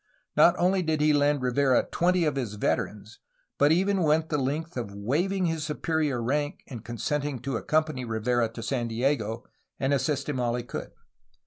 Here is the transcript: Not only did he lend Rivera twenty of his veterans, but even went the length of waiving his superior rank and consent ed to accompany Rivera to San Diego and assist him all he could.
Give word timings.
Not 0.35 0.55
only 0.57 0.81
did 0.81 0.99
he 0.99 1.13
lend 1.13 1.43
Rivera 1.43 1.87
twenty 1.91 2.25
of 2.25 2.35
his 2.35 2.55
veterans, 2.55 3.19
but 3.59 3.71
even 3.71 4.01
went 4.01 4.29
the 4.29 4.39
length 4.39 4.75
of 4.75 4.95
waiving 4.95 5.45
his 5.45 5.63
superior 5.63 6.19
rank 6.23 6.63
and 6.65 6.83
consent 6.83 7.23
ed 7.25 7.43
to 7.43 7.55
accompany 7.57 8.03
Rivera 8.03 8.49
to 8.53 8.63
San 8.63 8.87
Diego 8.87 9.45
and 9.79 9.93
assist 9.93 10.27
him 10.27 10.39
all 10.39 10.55
he 10.55 10.63
could. 10.63 10.89